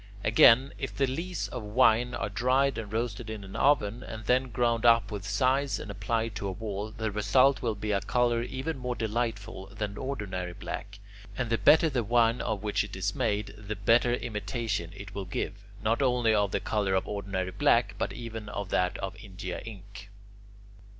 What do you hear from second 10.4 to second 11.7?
black; and the